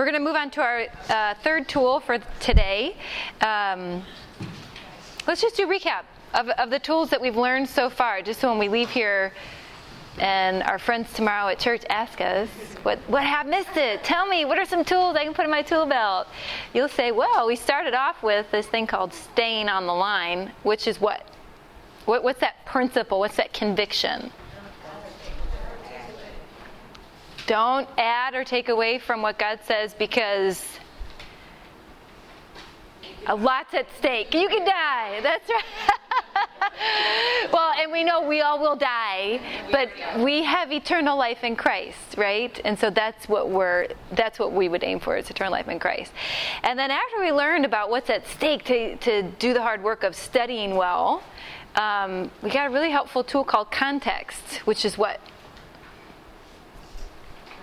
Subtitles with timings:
[0.00, 2.96] We're going to move on to our uh, third tool for today.
[3.42, 4.02] Um,
[5.26, 8.48] let's just do recap of, of the tools that we've learned so far, just so
[8.48, 9.34] when we leave here
[10.18, 12.48] and our friends tomorrow at church ask us,
[12.82, 14.02] what, what have missed it?
[14.02, 16.28] Tell me, what are some tools I can put in my tool belt?
[16.72, 20.86] You'll say, well, we started off with this thing called staying on the line, which
[20.86, 21.26] is what?
[22.06, 23.20] what what's that principle?
[23.20, 24.32] What's that conviction?
[27.50, 30.64] Don't add or take away from what God says because
[33.26, 34.32] a lot's at stake.
[34.32, 35.18] You can die.
[35.20, 35.64] That's right.
[37.52, 39.40] well, and we know we all will die,
[39.72, 39.88] but
[40.22, 42.56] we have eternal life in Christ, right?
[42.64, 45.80] And so that's what we're that's what we would aim for is eternal life in
[45.80, 46.12] Christ.
[46.62, 50.04] And then after we learned about what's at stake to, to do the hard work
[50.04, 51.24] of studying well,
[51.74, 55.20] um, we got a really helpful tool called context, which is what?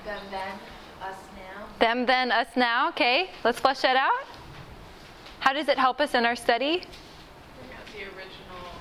[0.08, 0.56] Them then,
[1.04, 1.68] us now.
[1.80, 2.88] Them then us now.
[2.90, 4.24] Okay, let's flesh that out.
[5.42, 6.80] How does it help us in our study?
[7.60, 8.72] Bring out the original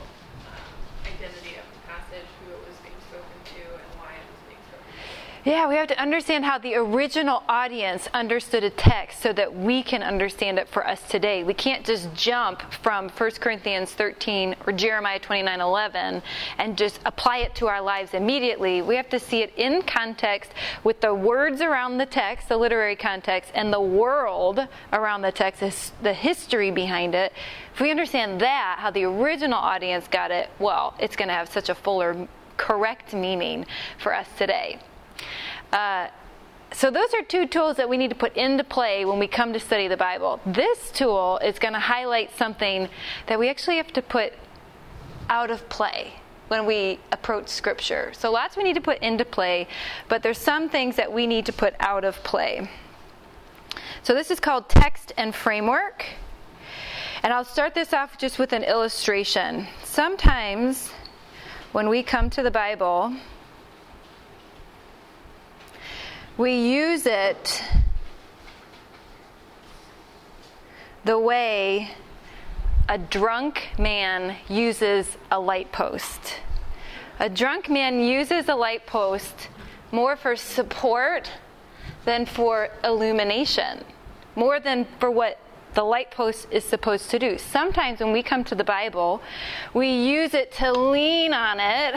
[0.47, 4.39] um, identity of the passage, who it was being spoken to, and why it was
[4.47, 5.03] being spoken to.
[5.47, 9.81] Yeah, we have to understand how the original audience understood a text so that we
[9.81, 11.45] can understand it for us today.
[11.45, 16.21] We can't just jump from 1 Corinthians 13 or Jeremiah 29 11
[16.59, 18.83] and just apply it to our lives immediately.
[18.83, 20.51] We have to see it in context
[20.83, 25.93] with the words around the text, the literary context, and the world around the text,
[26.03, 27.33] the history behind it.
[27.73, 31.49] If we understand that, how the original audience got it, well, it's going to have
[31.49, 33.65] such a fuller, correct meaning
[33.99, 34.81] for us today.
[35.73, 36.09] Uh,
[36.73, 39.53] so those are two tools that we need to put into play when we come
[39.53, 40.41] to study the Bible.
[40.45, 42.89] This tool is going to highlight something
[43.27, 44.33] that we actually have to put
[45.29, 46.15] out of play
[46.49, 48.13] when we approach scripture.
[48.15, 49.69] So lots we need to put into play,
[50.09, 52.69] but there's some things that we need to put out of play.
[54.03, 56.05] So this is called text and framework.
[57.23, 59.67] And I'll start this off just with an illustration.
[59.83, 60.91] Sometimes
[61.73, 63.15] when we come to the Bible,
[66.37, 67.63] we use it
[71.05, 71.91] the way
[72.89, 76.41] a drunk man uses a light post.
[77.19, 79.49] A drunk man uses a light post
[79.93, 81.31] more for support
[82.05, 83.83] than for illumination,
[84.35, 85.39] more than for what
[85.77, 87.37] the light post is supposed to do.
[87.37, 89.21] Sometimes when we come to the Bible,
[89.75, 91.95] we use it to lean on it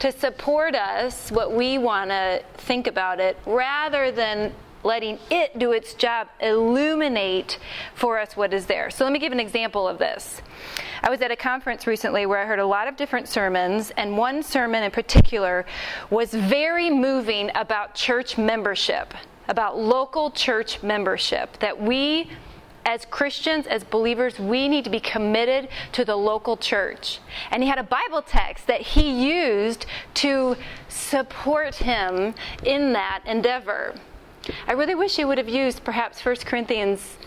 [0.00, 4.52] to support us what we want to think about it rather than
[4.82, 7.60] letting it do its job illuminate
[7.94, 8.90] for us what is there.
[8.90, 10.42] So let me give an example of this.
[11.04, 14.18] I was at a conference recently where I heard a lot of different sermons, and
[14.18, 15.64] one sermon in particular
[16.10, 19.14] was very moving about church membership,
[19.46, 22.28] about local church membership, that we
[22.84, 27.20] as Christians, as believers, we need to be committed to the local church.
[27.50, 30.56] And he had a Bible text that he used to
[30.88, 32.34] support him
[32.64, 33.94] in that endeavor.
[34.66, 37.18] I really wish he would have used perhaps 1 Corinthians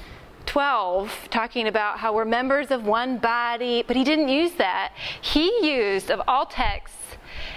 [0.46, 4.94] 12 talking about how we're members of one body, but he didn't use that.
[5.22, 6.98] He used of all texts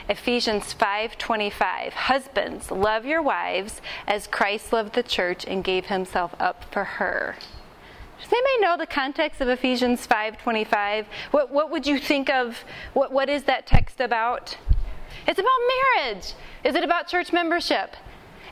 [0.08, 6.64] Ephesians 5:25 Husbands love your wives as Christ loved the church and gave himself up
[6.72, 7.36] for her.
[8.20, 11.06] Does may know the context of Ephesians 5:25?
[11.30, 14.56] What what would you think of what what is that text about?
[15.26, 15.60] It's about
[15.94, 16.34] marriage.
[16.64, 17.96] Is it about church membership?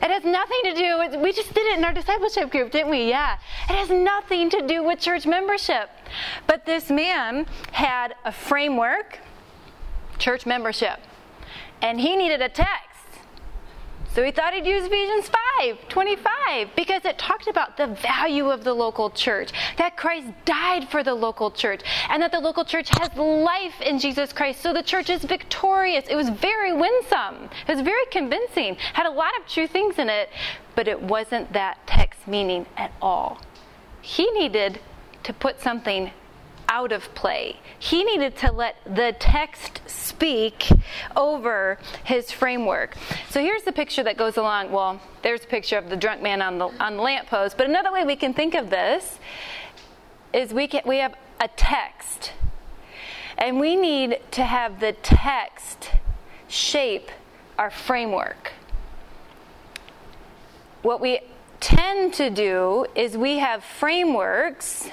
[0.01, 2.91] It has nothing to do with, we just did it in our discipleship group, didn't
[2.91, 3.09] we?
[3.09, 3.37] Yeah.
[3.67, 5.89] It has nothing to do with church membership.
[6.45, 9.19] But this man had a framework,
[10.19, 10.99] church membership,
[11.81, 12.86] and he needed a text.
[14.17, 15.29] So he thought he'd use Ephesians
[15.59, 20.89] 5 25 because it talked about the value of the local church, that Christ died
[20.89, 24.61] for the local church, and that the local church has life in Jesus Christ.
[24.61, 26.05] So the church is victorious.
[26.09, 30.09] It was very winsome, it was very convincing, had a lot of true things in
[30.09, 30.31] it,
[30.73, 33.39] but it wasn't that text meaning at all.
[34.01, 34.79] He needed
[35.21, 36.09] to put something
[36.69, 37.59] out of play.
[37.79, 40.69] He needed to let the text speak
[41.15, 42.95] over his framework.
[43.29, 44.71] So here's the picture that goes along.
[44.71, 47.57] Well, there's a picture of the drunk man on the on the lamppost.
[47.57, 49.19] But another way we can think of this
[50.33, 52.33] is we can we have a text.
[53.37, 55.91] And we need to have the text
[56.47, 57.11] shape
[57.57, 58.53] our framework.
[60.81, 61.19] What we
[61.59, 64.89] tend to do is we have frameworks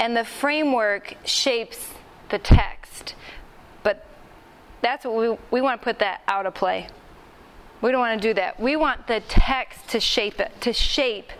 [0.00, 1.94] and the framework shapes
[2.30, 3.14] the text.
[3.82, 4.04] But
[4.80, 6.88] that's what we, we want to put that out of play.
[7.80, 8.58] We don't want to do that.
[8.58, 11.30] We want the text to shape it, to shape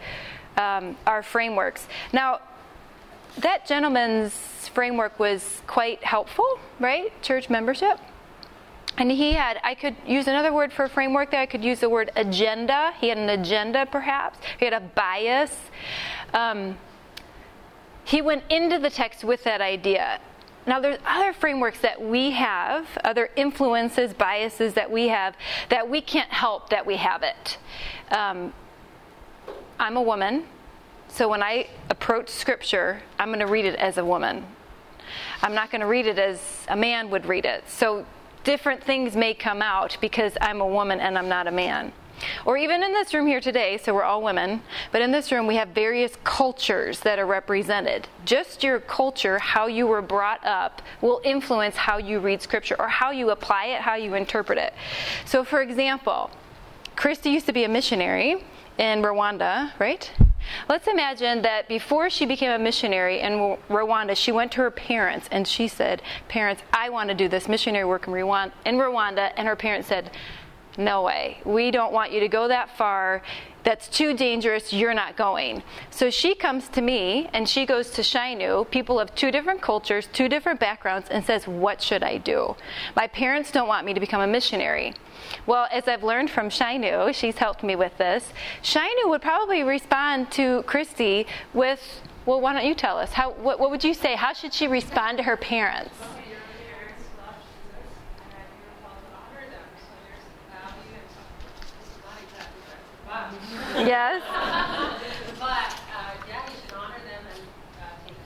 [0.57, 1.87] um, our frameworks.
[2.13, 2.41] Now,
[3.39, 4.35] that gentleman's
[4.69, 7.11] framework was quite helpful, right?
[7.23, 7.99] Church membership.
[8.97, 11.41] And he had, I could use another word for framework there.
[11.41, 12.93] I could use the word agenda.
[13.01, 14.39] He had an agenda, perhaps.
[14.59, 15.57] He had a bias.
[16.35, 16.77] Um,
[18.09, 20.19] he went into the text with that idea.
[20.67, 25.35] Now, there's other frameworks that we have, other influences, biases that we have,
[25.69, 27.59] that we can't help that we have it.
[28.11, 28.55] Um,
[29.79, 30.45] I'm a woman,
[31.09, 34.47] so when I approach Scripture, I'm going to read it as a woman.
[35.43, 37.69] I'm not going to read it as a man would read it.
[37.69, 38.07] So
[38.43, 41.93] different things may come out because I'm a woman and I'm not a man.
[42.45, 44.63] Or even in this room here today, so we're all women,
[44.93, 48.09] but in this room we have various cultures that are represented.
[48.25, 52.89] Just your culture, how you were brought up, will influence how you read scripture or
[52.89, 54.75] how you apply it, how you interpret it.
[55.25, 56.31] So, for example,
[56.97, 58.45] Christy used to be a missionary
[58.79, 60.11] in Rwanda, right?
[60.69, 65.29] Let's imagine that before she became a missionary in Rwanda, she went to her parents
[65.31, 69.33] and she said, Parents, I want to do this missionary work in Rwanda.
[69.37, 70.11] And her parents said,
[70.79, 71.39] no way.
[71.45, 73.23] We don't want you to go that far.
[73.65, 74.73] That's too dangerous.
[74.73, 75.63] You're not going.
[75.91, 80.09] So she comes to me and she goes to Shainu, people of two different cultures,
[80.13, 82.55] two different backgrounds, and says, What should I do?
[82.95, 84.95] My parents don't want me to become a missionary.
[85.47, 88.33] Well, as I've learned from Shainu, she's helped me with this,
[88.63, 93.13] Shainu would probably respond to Christy with, Well, why don't you tell us?
[93.13, 94.15] How, what, what would you say?
[94.15, 95.95] How should she respond to her parents?
[103.77, 104.23] Yes.
[105.39, 107.43] but uh, yeah, you should honor them and
[107.81, 108.17] uh, take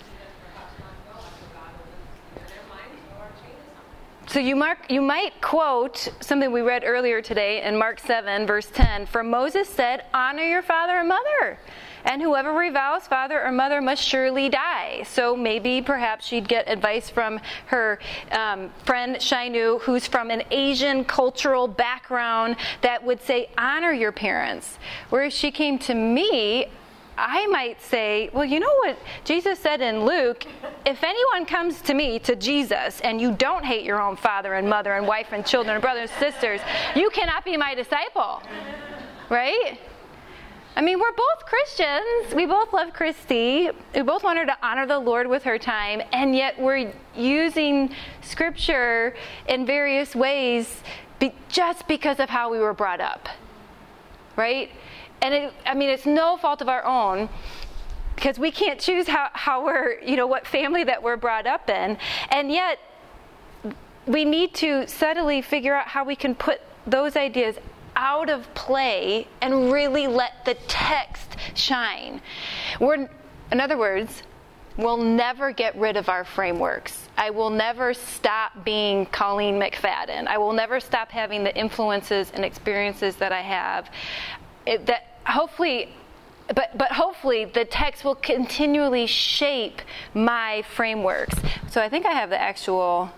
[0.43, 1.21] perhaps not go
[1.55, 4.33] God will their minds or change something.
[4.33, 8.69] So you mark you might quote something we read earlier today in Mark 7 verse
[8.73, 11.59] 10 for Moses said honor your father and mother
[12.05, 15.05] and whoever reviles father or mother must surely die.
[15.07, 17.99] So maybe perhaps she'd get advice from her
[18.31, 24.79] um, friend Shainu, who's from an Asian cultural background, that would say, honor your parents.
[25.11, 26.67] Whereas she came to me,
[27.17, 30.45] I might say, well, you know what Jesus said in Luke?
[30.87, 34.69] If anyone comes to me, to Jesus, and you don't hate your own father and
[34.69, 36.61] mother and wife and children and brothers and sisters,
[36.97, 38.43] you cannot be my disciple.
[39.29, 39.79] Right?
[40.75, 42.35] I mean, we're both Christians.
[42.35, 43.71] We both love Christy.
[43.95, 47.95] We both want her to honor the Lord with her time, and yet we're using
[48.23, 49.15] Scripture
[49.49, 50.83] in various ways
[51.19, 53.29] be, just because of how we were brought up.
[54.35, 54.71] Right?
[55.21, 57.29] And it, I mean, it's no fault of our own
[58.17, 61.69] because we can't choose how, how we're, you know, what family that we're brought up
[61.69, 61.99] in.
[62.31, 62.79] And yet,
[64.07, 67.57] we need to subtly figure out how we can put those ideas
[67.97, 72.21] out of play and really let the text shine.
[72.81, 73.09] We're,
[73.51, 74.23] in other words,
[74.77, 77.09] we'll never get rid of our frameworks.
[77.17, 80.27] I will never stop being Colleen McFadden.
[80.27, 83.91] I will never stop having the influences and experiences that I have.
[84.67, 85.91] It, that hopefully
[86.55, 89.81] but, but hopefully the text will continually shape
[90.15, 91.35] my frameworks.
[91.71, 93.11] So I think I have the actual,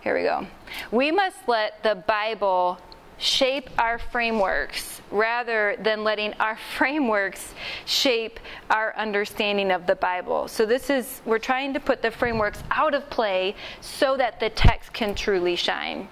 [0.00, 0.46] here we go.
[0.90, 2.78] We must let the Bible
[3.18, 10.48] shape our frameworks rather than letting our frameworks shape our understanding of the Bible.
[10.48, 14.50] So, this is, we're trying to put the frameworks out of play so that the
[14.50, 16.08] text can truly shine.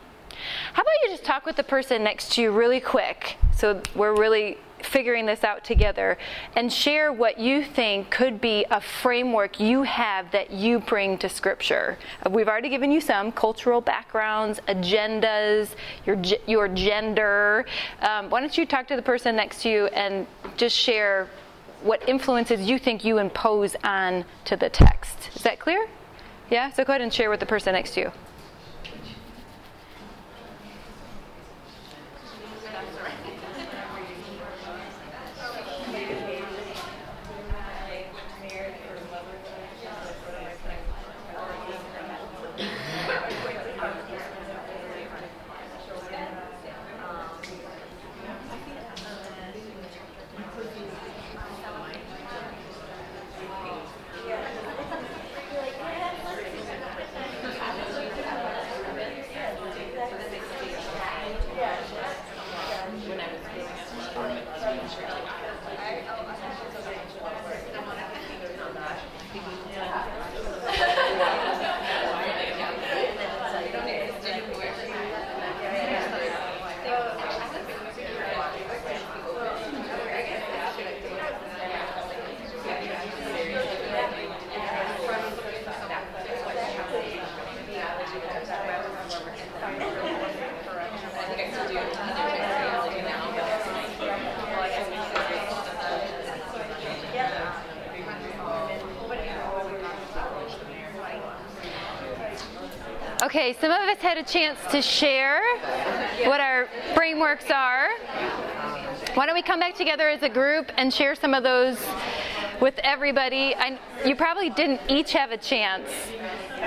[0.72, 4.14] How about you just talk with the person next to you really quick so we're
[4.14, 6.18] really figuring this out together
[6.54, 11.28] and share what you think could be a framework you have that you bring to
[11.28, 11.98] Scripture.
[12.24, 16.16] Uh, we've already given you some cultural backgrounds, agendas, your,
[16.46, 17.64] your gender.
[18.00, 21.28] Um, why don't you talk to the person next to you and just share
[21.82, 25.30] what influences you think you impose on to the text?
[25.34, 25.88] Is that clear?
[26.50, 26.70] Yeah?
[26.70, 28.12] So go ahead and share with the person next to you.
[103.26, 105.40] Okay, some of us had a chance to share
[106.28, 107.88] what our frameworks are.
[109.14, 111.76] Why don't we come back together as a group and share some of those
[112.60, 113.52] with everybody?
[113.56, 115.88] I, you probably didn't each have a chance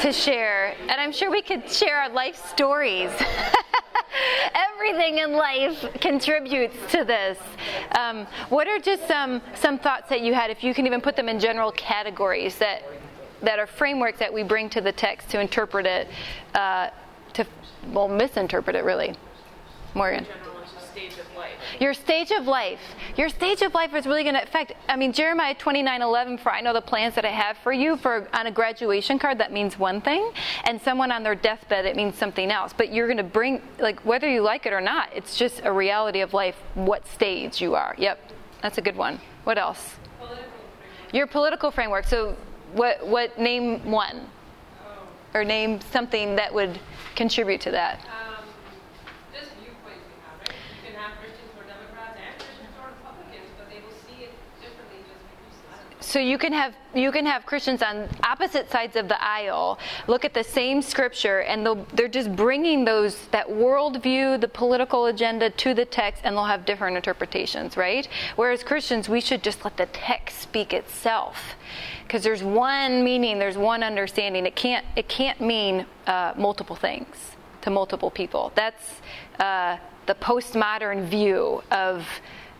[0.02, 3.12] to share, and I'm sure we could share our life stories.
[4.54, 7.38] Everything in life contributes to this.
[7.98, 11.16] Um, what are just some some thoughts that you had, if you can even put
[11.16, 12.84] them in general categories that
[13.42, 16.08] that are frameworks that we bring to the text to interpret it,
[16.54, 16.90] uh,
[17.34, 17.46] to
[17.92, 19.16] well misinterpret it really.
[19.94, 20.26] Morgan.
[20.92, 21.14] stage.
[21.80, 22.80] Your stage of life.
[23.16, 24.74] Your stage of life is really going to affect.
[24.88, 27.98] I mean, Jeremiah 29 11, for I know the plans that I have for you.
[27.98, 30.32] For on a graduation card, that means one thing,
[30.66, 32.74] and someone on their deathbed, it means something else.
[32.74, 35.72] But you're going to bring, like, whether you like it or not, it's just a
[35.72, 37.96] reality of life, what stage you are.
[37.98, 38.20] Yep,
[38.62, 39.20] that's a good one.
[39.44, 39.96] What else?
[40.20, 40.44] Political
[41.14, 42.06] Your political framework.
[42.06, 42.36] So,
[42.74, 44.28] what, what, name one?
[45.34, 46.80] Or name something that would
[47.16, 48.00] contribute to that.
[48.10, 48.44] Um,
[49.32, 50.58] just viewpoints we have, right?
[50.82, 53.94] You can have Christians who are Democrats and Christians who are Republicans, but they will
[54.10, 55.99] see it differently just because.
[56.10, 60.26] So you can have you can have Christians on opposite sides of the aisle look
[60.26, 65.76] at the same scripture, and they're just bringing those that worldview, the political agenda to
[65.76, 68.08] the text, and they'll have different interpretations, right?
[68.38, 71.54] Whereas Christians, we should just let the text speak itself,
[72.08, 74.48] because there's one meaning, there's one understanding.
[74.48, 77.18] It can't it can't mean uh, multiple things
[77.62, 78.52] to multiple people.
[78.56, 79.02] That's
[79.40, 82.08] uh, the postmodern view of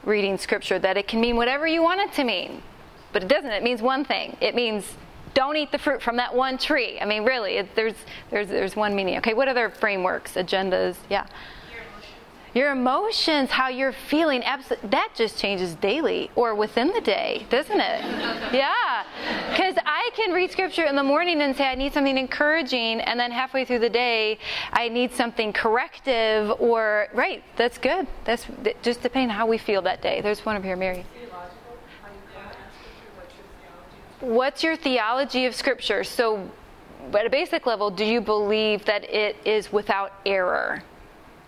[0.04, 2.62] reading scripture that it can mean whatever you want it to mean
[3.12, 3.52] but it doesn't.
[3.52, 4.38] It means one thing.
[4.42, 4.86] It means
[5.34, 7.00] don't eat the fruit from that one tree.
[7.00, 7.96] I mean, really, it, there's
[8.30, 9.18] there's there's one meaning.
[9.18, 10.96] Okay, what other frameworks, agendas?
[11.10, 11.26] Yeah.
[12.56, 18.02] Your emotions, how you're feeling, that just changes daily or within the day, doesn't it?
[18.54, 19.04] yeah.
[19.52, 23.20] Because I can read scripture in the morning and say, I need something encouraging, and
[23.20, 24.40] then halfway through the day,
[24.74, 28.08] I need something corrective or, right, that's good.
[28.26, 28.48] That's
[28.82, 30.20] just depending on how we feel that day.
[30.22, 31.06] There's one over here, Mary.
[34.22, 36.04] What's your theology of Scripture?
[36.04, 36.50] So,
[37.14, 40.84] at a basic level, do you believe that it is without error?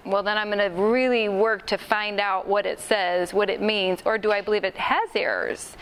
[0.05, 3.61] Well, then I'm going to really work to find out what it says, what it
[3.61, 5.75] means, or do I believe it has errors?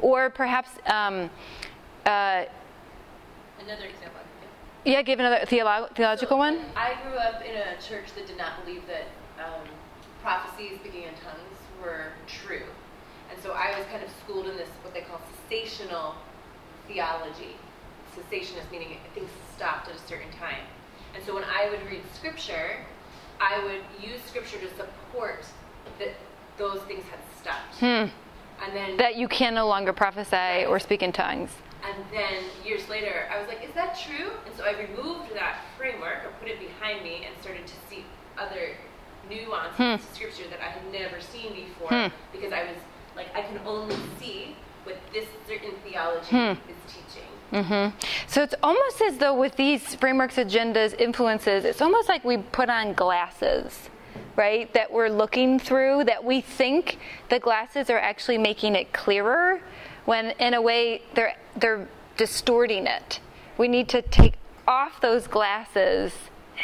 [0.00, 1.30] Or perhaps, um,
[2.06, 2.44] uh,
[3.58, 4.20] Another example.
[4.20, 4.92] I could give.
[4.92, 6.60] yeah, give another theolo- theological one.
[6.76, 9.06] I grew up in a church that did not believe that
[9.42, 9.62] um,
[10.22, 12.66] prophecies speaking in tongues were true.
[13.32, 15.20] And so I was kind of schooled in this, what they call
[15.50, 16.14] cessational
[16.88, 17.56] theology.
[18.16, 20.62] Cessationist meaning things stopped at a certain time.
[21.14, 22.76] And so when I would read scripture,
[23.40, 25.44] I would use scripture to support
[25.98, 26.10] that
[26.56, 27.74] those things had stopped.
[27.80, 28.08] Hmm.
[28.64, 31.50] And then That you can no longer prophesy or speak in tongues.
[31.84, 34.30] And then years later, I was like, is that true?
[34.46, 38.04] And so I removed that framework or put it behind me and started to see
[38.38, 38.70] other
[39.28, 39.96] nuances Hmm.
[39.96, 42.06] to scripture that I had never seen before Hmm.
[42.32, 42.76] because I was
[43.16, 46.52] like, I can only see what this certain theology Hmm.
[46.70, 47.64] is teaching.
[47.64, 47.88] hmm
[48.26, 52.68] So it's almost as though with these frameworks, agendas, influences, it's almost like we put
[52.68, 53.90] on glasses,
[54.36, 54.72] right?
[54.72, 56.98] That we're looking through, that we think
[57.28, 59.60] the glasses are actually making it clearer,
[60.04, 63.20] when in a way they're they're distorting it.
[63.56, 64.34] We need to take
[64.66, 66.12] off those glasses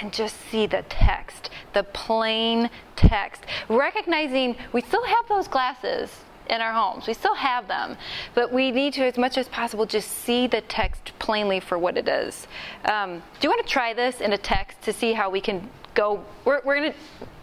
[0.00, 6.10] and just see the text, the plain text, recognizing we still have those glasses
[6.50, 7.07] in our homes.
[7.07, 7.97] We still have them,
[8.35, 11.97] but we need to, as much as possible, just see the text plainly for what
[11.97, 12.47] it is.
[12.85, 15.69] Um, do you want to try this in a text to see how we can
[15.95, 16.25] go?
[16.45, 16.99] We're, we're going to.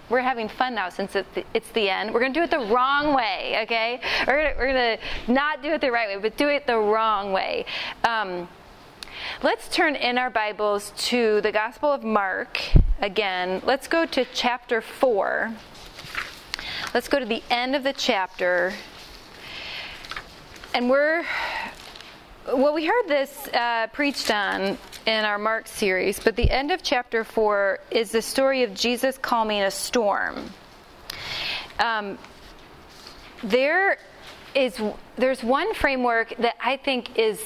[0.09, 2.13] We're having fun now since it's the, end.
[2.13, 3.99] We're going to do it the wrong way, okay?
[4.25, 7.65] We're going to not do it the right way, but do it the wrong way.
[8.05, 8.47] Um,
[9.43, 12.61] let's turn in our Bibles to the Gospel of Mark
[13.01, 13.61] again.
[13.65, 15.53] Let's go to chapter 4.
[16.93, 18.73] Let's go to the end of the chapter.
[20.77, 21.25] And we're,
[22.45, 26.83] well, we heard this uh, preached on in our Mark series, but the end of
[26.83, 30.51] chapter 4 is the story of Jesus calming a storm.
[31.79, 32.19] Um,
[33.43, 33.97] there
[34.53, 34.79] is,
[35.15, 37.41] there's one framework that I think is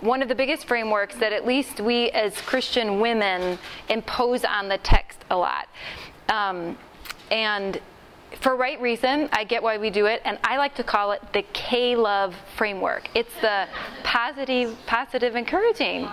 [0.00, 4.78] one of the biggest frameworks that at least we as Christian women impose on the
[4.78, 5.68] text a lot.
[6.28, 6.76] Um,
[7.30, 7.80] and
[8.40, 11.20] for right reason, I get why we do it, and I like to call it
[11.32, 13.08] the K love framework.
[13.14, 13.66] It's the
[14.02, 16.08] positive, positive, encouraging.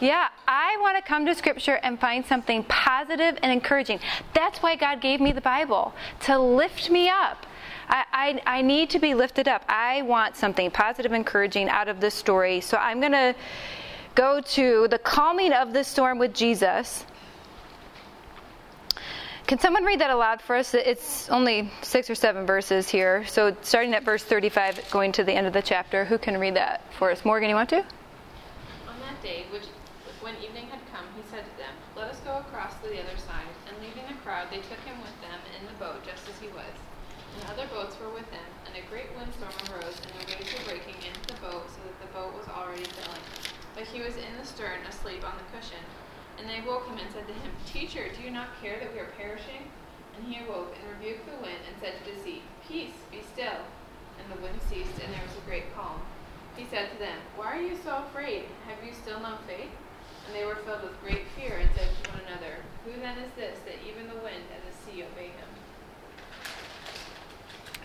[0.00, 3.98] Yeah, I want to come to Scripture and find something positive and encouraging.
[4.32, 7.46] That's why God gave me the Bible to lift me up.
[7.88, 9.64] I, I, I need to be lifted up.
[9.68, 12.60] I want something positive, encouraging out of this story.
[12.60, 13.34] So I'm going to
[14.14, 17.04] go to the calming of the storm with Jesus.
[19.48, 20.74] Can someone read that aloud for us?
[20.74, 23.24] It's only six or seven verses here.
[23.24, 26.04] So starting at verse 35, going to the end of the chapter.
[26.04, 27.24] Who can read that for us?
[27.24, 27.80] Morgan, you want to?
[27.80, 29.64] On that day, which,
[30.20, 33.16] when evening had come, he said to them, Let us go across to the other
[33.16, 33.48] side.
[33.64, 36.52] And leaving the crowd, they took him with them in the boat, just as he
[36.52, 36.68] was.
[37.40, 40.76] And other boats were with him, and a great windstorm arose, and the waves were
[40.76, 43.24] breaking into the boat, so that the boat was already filling.
[43.72, 45.80] But he was in the stern, asleep on the cushion.
[46.38, 49.00] And they woke him and said to him, Teacher, do you not care that we
[49.00, 49.66] are perishing?
[50.16, 53.62] And he awoke and rebuked the wind and said to the sea, Peace, be still.
[54.18, 56.00] And the wind ceased, and there was a great calm.
[56.56, 58.44] He said to them, Why are you so afraid?
[58.66, 59.70] Have you still no faith?
[60.26, 63.30] And they were filled with great fear and said to one another, Who then is
[63.36, 65.48] this that even the wind and the sea obey him?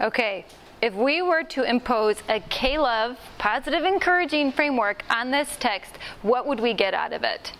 [0.01, 0.45] Okay,
[0.81, 6.45] if we were to impose a K love, positive, encouraging framework on this text, what
[6.45, 7.53] would we get out of it?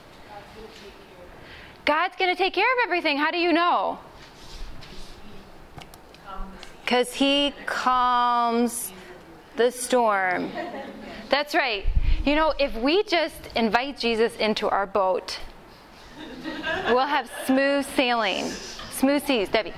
[1.86, 3.18] God's going to take care of everything.
[3.18, 4.00] How do you know?
[6.84, 8.92] Because He calms
[9.56, 10.52] the storm.
[11.30, 11.86] That's right.
[12.26, 15.40] You know, if we just invite Jesus into our boat,
[16.88, 18.46] we'll have smooth sailing,
[18.92, 19.50] smooth seas.
[19.50, 19.74] Debbie.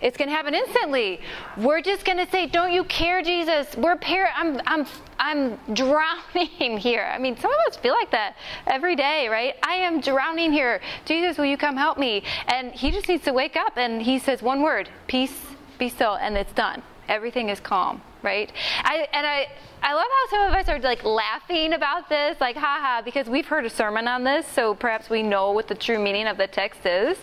[0.00, 1.20] It's going to happen instantly.
[1.58, 3.76] We're just going to say, "Don't you care, Jesus?
[3.76, 4.86] We're par- I'm I'm
[5.20, 8.36] I'm drowning here." I mean, some of us feel like that
[8.66, 9.54] every day, right?
[9.62, 10.80] I am drowning here.
[11.04, 12.24] Jesus, will you come help me?
[12.48, 15.38] And he just needs to wake up and he says one word, "Peace,
[15.78, 16.82] be still," and it's done.
[17.08, 18.52] Everything is calm, right?
[18.82, 19.48] I and I
[19.82, 23.46] I love how some of us are like laughing about this, like haha, because we've
[23.46, 26.46] heard a sermon on this, so perhaps we know what the true meaning of the
[26.46, 27.16] text is.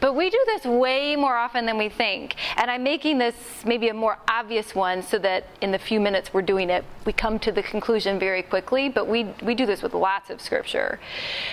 [0.00, 2.36] But we do this way more often than we think.
[2.56, 6.32] And I'm making this maybe a more obvious one so that in the few minutes
[6.32, 9.82] we're doing it, we come to the conclusion very quickly, but we we do this
[9.82, 11.00] with lots of scripture.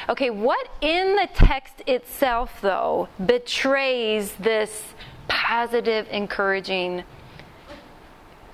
[0.10, 4.94] Okay, what in the text itself though betrays this
[5.28, 7.04] positive encouraging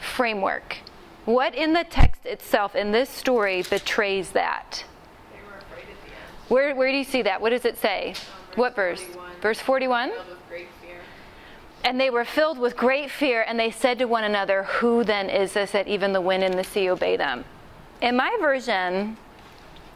[0.07, 0.77] framework?
[1.25, 4.85] What in the text itself, in this story, betrays that?
[6.47, 7.41] Where, where do you see that?
[7.41, 8.11] What does it say?
[8.11, 8.15] Um,
[8.55, 9.01] What verse?
[9.01, 9.31] 41.
[9.41, 10.09] Verse 41?
[10.09, 10.99] Filled with great fear.
[11.83, 15.29] And they were filled with great fear, and they said to one another, Who then
[15.29, 17.43] is this that even the wind and the sea obey them?
[18.01, 19.17] In my version,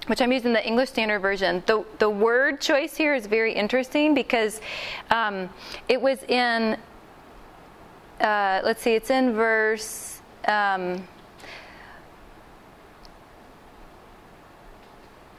[0.07, 4.13] which I'm using the English Standard Version, the, the word choice here is very interesting
[4.13, 4.59] because
[5.11, 5.49] um,
[5.87, 6.77] it was in,
[8.21, 10.21] uh, let's see, it's in verse.
[10.47, 11.07] Um,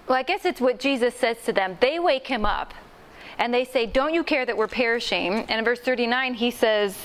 [0.09, 1.79] well, I guess it's what Jesus says to them.
[1.81, 2.75] They wake him up
[3.39, 5.33] and they say, Don't you care that we're perishing?
[5.33, 6.97] And in verse 39, he says,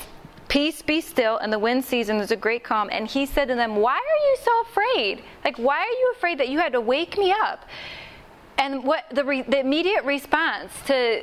[0.47, 2.89] Peace be still, and the wind and there's a great calm.
[2.91, 5.23] And he said to them, Why are you so afraid?
[5.43, 7.65] Like, why are you afraid that you had to wake me up?
[8.57, 11.21] And what the, re, the immediate response to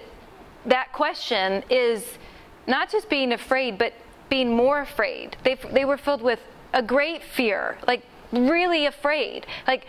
[0.67, 2.19] that question is
[2.67, 3.93] not just being afraid, but
[4.29, 5.37] being more afraid.
[5.45, 6.41] They, they were filled with
[6.73, 9.47] a great fear, like really afraid.
[9.67, 9.87] Like,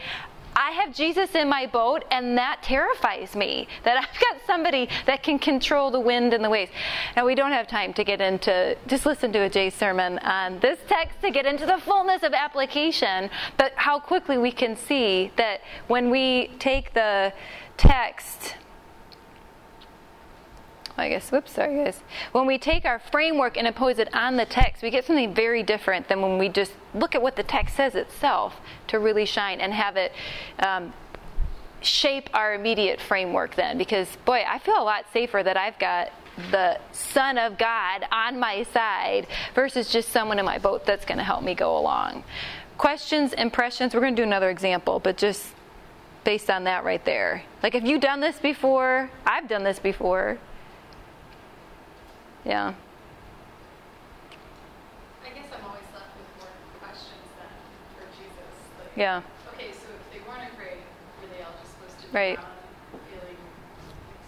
[0.56, 5.21] I have Jesus in my boat, and that terrifies me that I've got somebody that
[5.21, 6.71] can control the wind and the waves.
[7.15, 10.60] Now, we don't have time to get into, just listen to a Jay sermon on
[10.60, 15.32] this text to get into the fullness of application, but how quickly we can see
[15.36, 17.34] that when we take the
[17.78, 18.56] text,
[20.97, 21.99] I guess, whoops, sorry guys.
[22.31, 25.62] When we take our framework and impose it on the text, we get something very
[25.62, 28.55] different than when we just look at what the text says itself
[28.88, 30.13] to really shine and have it
[30.60, 30.93] um,
[31.81, 33.77] shape our immediate framework then.
[33.77, 36.12] Because, boy, I feel a lot safer that I've got
[36.51, 41.17] the Son of God on my side versus just someone in my boat that's going
[41.17, 42.23] to help me go along.
[42.77, 45.53] Questions, impressions, we're going to do another example, but just
[46.23, 47.43] based on that right there.
[47.63, 49.10] Like, have you done this before?
[49.25, 50.38] I've done this before.
[52.45, 52.73] Yeah.
[55.25, 57.49] I guess I'm always left with more questions than
[57.97, 58.53] for Jesus.
[58.79, 59.21] Like, Yeah.
[59.53, 60.77] Okay, so if they weren't afraid,
[61.21, 62.38] were they all just supposed to Right.
[62.38, 63.38] be on feeling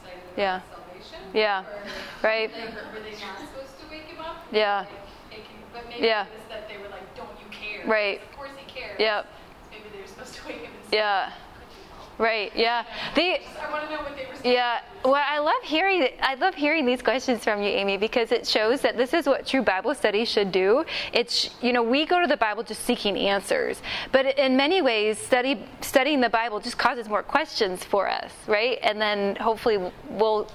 [0.01, 0.61] excited about Yeah.
[0.73, 1.21] salvation?
[1.33, 1.61] Yeah.
[1.61, 1.81] Or
[2.27, 2.49] Right.
[2.51, 4.37] Like, were they not supposed to wake him up?
[4.51, 4.79] Yeah.
[4.79, 4.89] Like,
[5.29, 6.25] making, but maybe Yeah.
[6.25, 8.21] it was that they were like, "Don't you care?" Right.
[8.21, 8.99] Of course he cares.
[8.99, 9.27] Yep.
[9.71, 11.29] Maybe they were supposed to wake him and say, Yeah.
[11.53, 12.51] "Could you help?" Right.
[12.55, 12.83] Yeah.
[13.13, 14.33] The I want to know what they were.
[14.43, 14.76] yeah.
[15.07, 18.81] Well, I love hearing I love hearing these questions from you, Amy, because it shows
[18.81, 20.83] that this is what true Bible study should do.
[21.13, 25.17] It's you know we go to the Bible just seeking answers, but in many ways,
[25.17, 28.79] study studying the Bible just causes more questions for us, right?
[28.83, 29.77] And then hopefully
[30.09, 30.51] we'll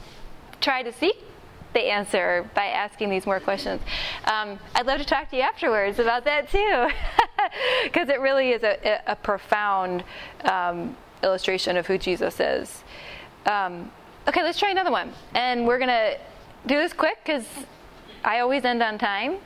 [0.60, 1.16] try to seek
[1.72, 3.80] the answer by asking these more questions.
[4.26, 6.90] Um, I'd love to talk to you afterwards about that too,
[7.84, 10.04] because it really is a, a profound
[10.44, 12.84] um, illustration of who Jesus is.
[13.46, 13.90] Um,
[14.28, 15.12] okay, let's try another one.
[15.34, 16.18] And we're going to
[16.66, 17.46] do this quick because
[18.24, 19.36] I always end on time.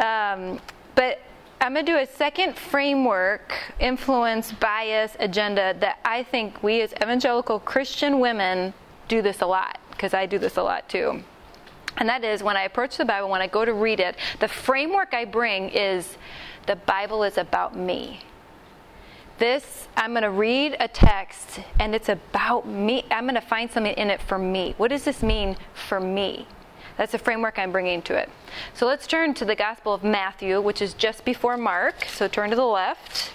[0.00, 0.60] Um,
[0.94, 1.20] but
[1.60, 6.92] I'm going to do a second framework, influence, bias, agenda that I think we as
[6.94, 8.72] evangelical Christian women
[9.08, 11.22] do this a lot, because I do this a lot too.
[11.96, 14.48] And that is when I approach the Bible, when I go to read it, the
[14.48, 16.16] framework I bring is
[16.66, 18.20] the Bible is about me.
[19.40, 23.06] This, I'm going to read a text and it's about me.
[23.10, 24.74] I'm going to find something in it for me.
[24.76, 26.46] What does this mean for me?
[26.98, 28.28] That's the framework I'm bringing to it.
[28.74, 32.04] So let's turn to the Gospel of Matthew, which is just before Mark.
[32.04, 33.32] So turn to the left.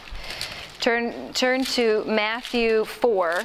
[0.79, 3.41] Turn, turn to Matthew 4.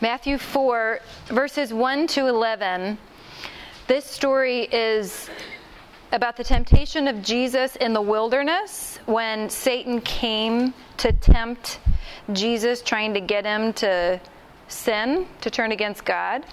[0.00, 2.98] Matthew 4, verses 1 to 11.
[3.86, 5.30] This story is
[6.10, 11.78] about the temptation of Jesus in the wilderness when Satan came to tempt
[12.32, 14.20] Jesus, trying to get him to
[14.66, 16.44] sin, to turn against God.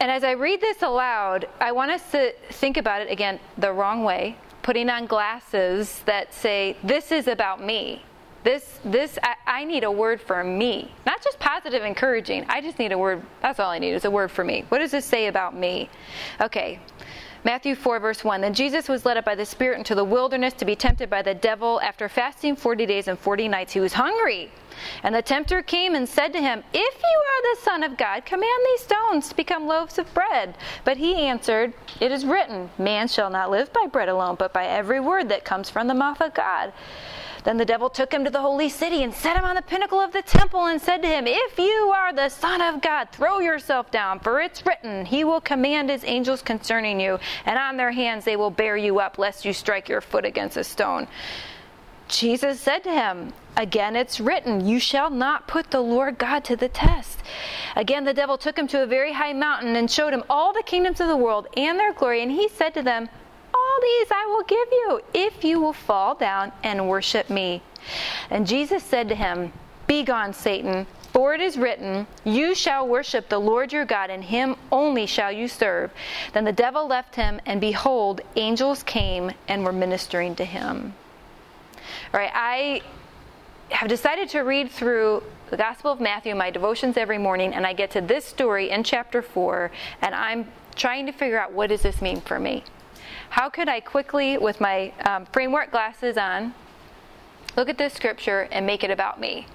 [0.00, 3.72] And as I read this aloud, I want us to think about it again the
[3.72, 8.02] wrong way, putting on glasses that say, This is about me.
[8.42, 10.90] This, this, I, I, need a word for me.
[11.04, 12.46] Not just positive, encouraging.
[12.48, 13.22] I just need a word.
[13.42, 14.64] That's all I need is a word for me.
[14.70, 15.90] What does this say about me?
[16.40, 16.80] Okay.
[17.44, 18.40] Matthew 4, verse 1.
[18.42, 21.22] Then Jesus was led up by the Spirit into the wilderness to be tempted by
[21.22, 21.80] the devil.
[21.80, 24.50] After fasting 40 days and 40 nights, he was hungry.
[25.02, 28.24] And the tempter came and said to him, If you are the Son of God,
[28.26, 30.54] command these stones to become loaves of bread.
[30.84, 34.66] But he answered, It is written, Man shall not live by bread alone, but by
[34.66, 36.72] every word that comes from the mouth of God.
[37.44, 40.00] Then the devil took him to the holy city and set him on the pinnacle
[40.00, 43.40] of the temple and said to him, If you are the Son of God, throw
[43.40, 47.92] yourself down, for it's written, He will command His angels concerning you, and on their
[47.92, 51.08] hands they will bear you up, lest you strike your foot against a stone.
[52.10, 56.56] Jesus said to him, Again it's written, You shall not put the Lord God to
[56.56, 57.22] the test.
[57.76, 60.62] Again the devil took him to a very high mountain and showed him all the
[60.64, 63.08] kingdoms of the world and their glory, and he said to them,
[63.80, 67.62] these I will give you if you will fall down and worship me.
[68.30, 69.52] And Jesus said to him,
[69.86, 74.56] Begone, Satan, for it is written, You shall worship the Lord your God, and him
[74.70, 75.90] only shall you serve.
[76.32, 80.94] Then the devil left him, and behold, angels came and were ministering to him.
[82.14, 82.82] All right, I
[83.70, 87.72] have decided to read through the Gospel of Matthew, my devotions every morning, and I
[87.72, 89.70] get to this story in chapter 4,
[90.02, 92.62] and I'm trying to figure out what does this mean for me?
[93.30, 96.52] How could I quickly, with my um, framework glasses on,
[97.56, 99.46] look at this scripture and make it about me?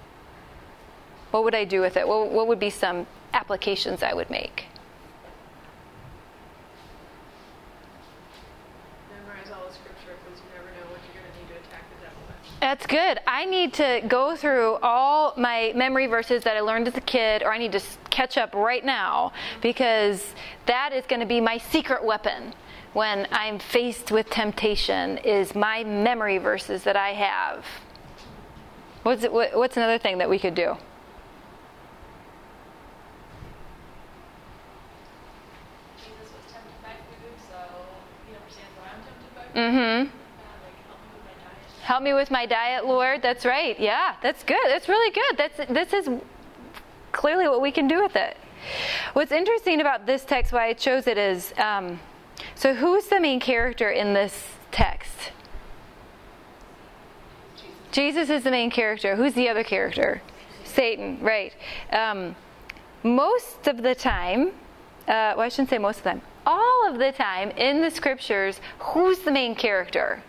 [1.32, 2.08] What would I do with it?
[2.08, 4.66] What, what would be some applications I would make?
[9.12, 11.84] Memorize all the scripture because you never know what you're going to need to attack
[11.90, 12.60] the devil with.
[12.62, 13.20] That's good.
[13.28, 17.44] I need to go through all my memory verses that I learned as a kid,
[17.44, 20.34] or I need to catch up right now because
[20.66, 22.54] that is going to be my secret weapon
[22.96, 27.66] when I'm faced with temptation is my memory verses that I have.
[29.04, 30.78] What's, it, what's another thing that we could do?
[35.98, 37.58] Jesus was tempted by food, so
[38.26, 39.60] he understands what I'm tempted by.
[39.60, 40.08] Mm-hmm.
[40.08, 41.82] Uh, help me with my diet.
[41.82, 43.22] Help me with my diet, Lord.
[43.22, 43.78] That's right.
[43.78, 44.66] Yeah, that's good.
[44.68, 45.38] That's really good.
[45.38, 46.10] That's this is
[47.12, 48.38] clearly what we can do with it.
[49.12, 52.00] What's interesting about this text, why I chose it, is um,
[52.56, 55.32] so who's the main character in this text?
[57.92, 59.16] Jesus is the main character.
[59.16, 60.22] Who's the other character?
[60.64, 61.54] Satan, right.
[61.92, 62.36] Um,
[63.04, 64.48] most of the time,
[65.08, 67.90] uh, well, I shouldn't say most of the time, all of the time in the
[67.90, 70.22] scriptures, who's the main character?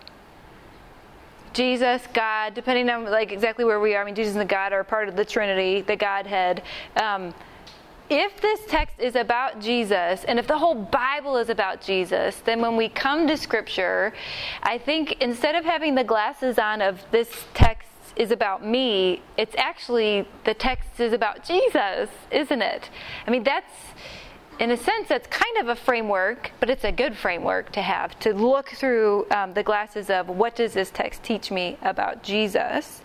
[1.53, 4.03] Jesus, God, depending on like exactly where we are.
[4.03, 6.63] I mean, Jesus and God are part of the Trinity, the Godhead.
[6.97, 7.35] Um,
[8.09, 12.61] if this text is about Jesus, and if the whole Bible is about Jesus, then
[12.61, 14.13] when we come to Scripture,
[14.63, 19.55] I think instead of having the glasses on of this text is about me, it's
[19.59, 22.91] actually the text is about Jesus, isn't it?
[23.27, 23.73] I mean, that's
[24.59, 28.19] in a sense, that's kind of a framework, but it's a good framework to have
[28.21, 33.03] to look through um, the glasses of what does this text teach me about Jesus.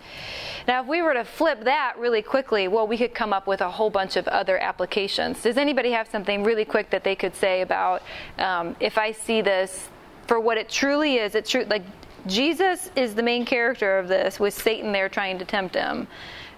[0.68, 3.62] Now, if we were to flip that really quickly, well, we could come up with
[3.62, 5.42] a whole bunch of other applications.
[5.42, 8.02] Does anybody have something really quick that they could say about
[8.38, 9.90] um, if I see this
[10.28, 11.36] for what it truly is?
[11.36, 11.84] It's true, like
[12.28, 16.08] Jesus is the main character of this, with Satan there trying to tempt him.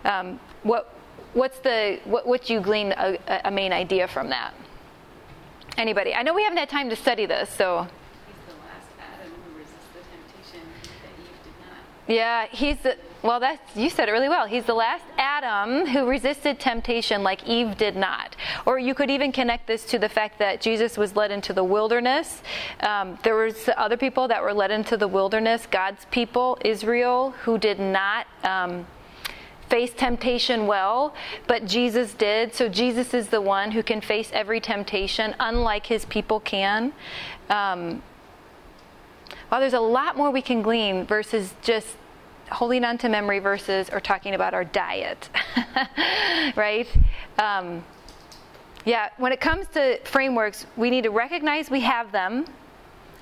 [0.06, 0.94] Um, what,
[1.34, 4.54] what's the what, what you glean a, a main idea from that?
[5.78, 6.14] Anybody?
[6.14, 7.88] I know we haven't had time to study this, so
[12.08, 13.40] yeah, he's the well.
[13.40, 14.46] That's you said it really well.
[14.46, 18.36] He's the last Adam who resisted temptation like Eve did not.
[18.66, 21.64] Or you could even connect this to the fact that Jesus was led into the
[21.64, 22.42] wilderness.
[22.82, 27.58] Um, there was other people that were led into the wilderness, God's people, Israel, who
[27.58, 28.28] did not.
[28.44, 28.86] Um,
[29.70, 31.14] face temptation well,
[31.48, 32.54] but Jesus did.
[32.54, 36.94] So Jesus is the one who can face every temptation, unlike his people can.
[37.50, 38.02] Um,
[39.50, 41.96] well, there's a lot more we can glean versus just
[42.52, 45.30] holding on to memory verses or talking about our diet,
[46.56, 46.88] right?
[47.38, 47.84] Um,
[48.86, 52.46] yeah, when it comes to frameworks, we need to recognize we have them,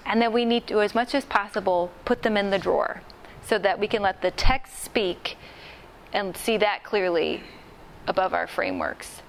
[0.05, 3.01] and then we need to, as much as possible, put them in the drawer
[3.43, 5.37] so that we can let the text speak
[6.13, 7.43] and see that clearly
[8.07, 9.21] above our frameworks.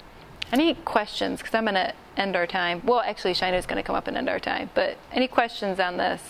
[0.51, 1.39] Any questions?
[1.39, 2.81] Because I'm going to end our time.
[2.85, 4.69] Well, actually, Shina's going to come up and end our time.
[4.73, 6.21] But any questions on this?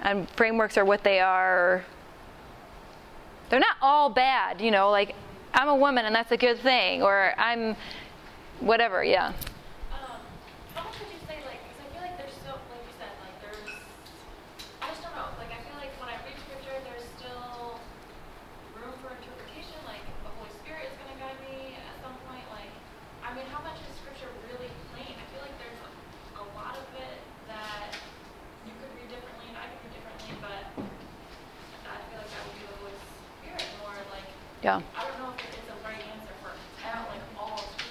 [0.00, 1.84] And frameworks are what they are.
[3.48, 5.14] They're not all bad, you know, like
[5.52, 7.76] I'm a woman and that's a good thing, or I'm
[8.60, 9.28] whatever, yeah.
[9.92, 10.16] Um,
[10.74, 13.12] how much would you say, like, because I feel like there's still, like you said,
[13.20, 13.60] like there's,
[14.80, 17.76] I just don't know, like I feel like when I read scripture, there's still
[18.80, 22.48] room for interpretation, like the Holy Spirit is going to guide me at some point,
[22.48, 22.72] like,
[23.20, 25.12] I mean, how much is scripture really plain?
[25.12, 25.90] I feel like there's a,
[26.40, 27.20] a lot of it
[27.52, 27.92] that
[28.64, 30.64] you could read differently and I could read differently, but
[31.84, 33.60] I feel like that would be the Holy Spirit more, like, Yeah.
[33.60, 34.51] I don't know if it is a right answer for like all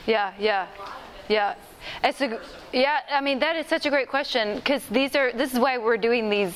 [0.08, 0.68] Yeah, yeah.
[0.78, 0.94] A lot of
[1.28, 1.56] it Yeah.
[2.04, 2.40] It's a,
[2.74, 5.78] yeah, I mean that is such a great question because these are this is why
[5.78, 6.54] we're doing these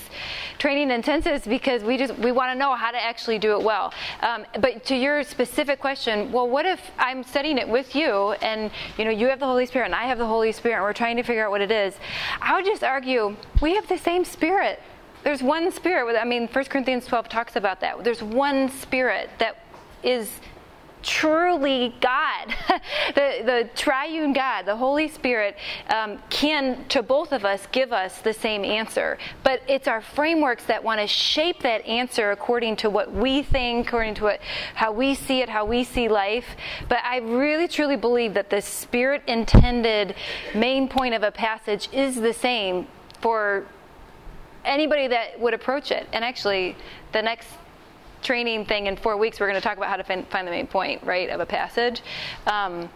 [0.57, 3.93] training intensives because we just we want to know how to actually do it well.
[4.21, 8.71] Um, but to your specific question, well, what if I'm studying it with you and
[8.97, 10.93] you know you have the Holy Spirit and I have the Holy Spirit and we're
[10.93, 11.95] trying to figure out what it is?
[12.41, 14.79] I would just argue we have the same Spirit.
[15.23, 16.15] There's one Spirit.
[16.19, 18.03] I mean, 1 Corinthians 12 talks about that.
[18.03, 19.64] There's one Spirit that
[20.05, 20.29] is
[21.05, 22.53] truly God,
[23.15, 25.55] the, the triune God, the Holy Spirit,
[25.89, 29.17] um, can to both of us give us the same answer.
[29.43, 33.87] But it's our frameworks that want to shape that answer according to what we think,
[33.87, 34.39] according to what,
[34.73, 36.57] how we see it, how we see life.
[36.89, 40.15] But I really truly believe that the Spirit intended
[40.55, 42.87] main point of a passage is the same
[43.21, 43.65] for
[44.65, 46.07] anybody that would approach it.
[46.11, 46.75] And actually,
[47.11, 47.47] the next
[48.25, 50.51] training thing in four weeks, we're going to talk about how to fin- find the
[50.51, 52.01] main point, right, of a passage.
[52.47, 52.89] Um,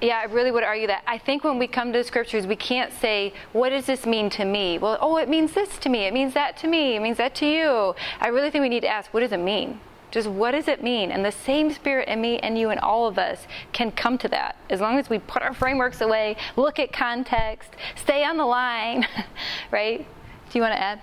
[0.00, 1.04] yeah, I really would argue that.
[1.06, 4.28] I think when we come to the scriptures, we can't say, what does this mean
[4.30, 4.78] to me?
[4.78, 6.00] Well, oh, it means this to me.
[6.06, 6.96] It means that to me.
[6.96, 7.94] It means that to you.
[8.20, 9.80] I really think we need to ask, what does it mean?
[10.10, 11.10] Just what does it mean?
[11.10, 14.28] And the same spirit in me and you and all of us can come to
[14.28, 18.44] that as long as we put our frameworks away, look at context, stay on the
[18.44, 19.06] line,
[19.70, 20.06] right?
[20.50, 21.00] Do you want to add?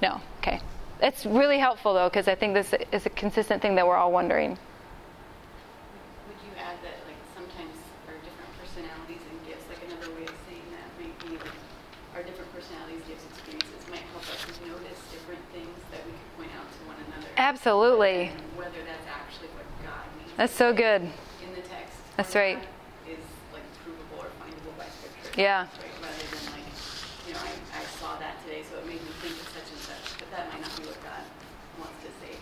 [0.00, 0.08] No.
[0.08, 0.20] No.
[0.38, 0.60] Okay.
[1.02, 4.12] It's really helpful though because I think this is a consistent thing that we're all
[4.12, 4.50] wondering.
[4.50, 7.74] Would you add that, like, sometimes
[8.06, 11.58] our different personalities and gifts, like another way of saying that might be like
[12.14, 16.54] our different personalities, gifts, experiences might help us notice different things that we could point
[16.54, 17.26] out to one another.
[17.34, 18.30] Absolutely.
[18.30, 20.30] And whether that's actually what God means.
[20.38, 21.02] That's so good.
[21.02, 21.98] In the text.
[22.14, 22.62] That's right.
[23.10, 23.18] Is
[23.50, 25.34] like provable or findable by scripture.
[25.34, 25.66] Yeah.
[25.66, 26.51] Right, rather than like,
[27.26, 29.80] you know, I, I saw that today, so it made me think of such and
[29.80, 31.22] such, but that might not be what God
[31.78, 32.36] wants to say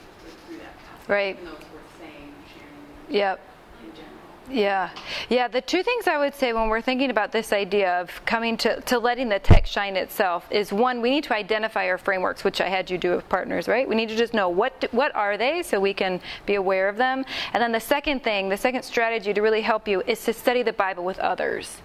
[0.46, 1.08] through that passage.
[1.08, 1.36] Right.
[1.36, 3.40] Even though it's worth saying, sharing Yep.
[3.84, 4.10] in general.
[4.50, 4.90] Yeah.
[5.28, 5.46] Yeah.
[5.48, 8.80] The two things I would say when we're thinking about this idea of coming to,
[8.80, 12.60] to letting the text shine itself is one, we need to identify our frameworks, which
[12.60, 13.88] I had you do with partners, right?
[13.88, 16.96] We need to just know what what are they so we can be aware of
[16.96, 17.24] them.
[17.52, 20.62] And then the second thing, the second strategy to really help you is to study
[20.62, 21.76] the Bible with others.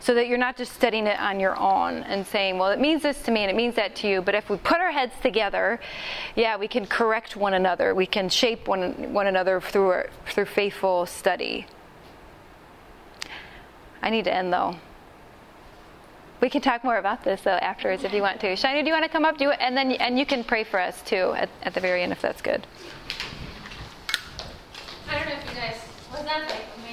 [0.00, 3.02] So that you're not just studying it on your own and saying, well, it means
[3.02, 4.22] this to me and it means that to you.
[4.22, 5.80] But if we put our heads together,
[6.36, 7.94] yeah, we can correct one another.
[7.94, 11.66] We can shape one, one another through, our, through faithful study.
[14.00, 14.76] I need to end though.
[16.40, 18.54] We can talk more about this though afterwards if you want to.
[18.54, 19.38] Shiny, do you want to come up?
[19.38, 22.02] Do it, and then and you can pray for us too at, at the very
[22.02, 22.66] end if that's good.
[25.08, 25.80] I don't know if you guys,
[26.12, 26.78] was that like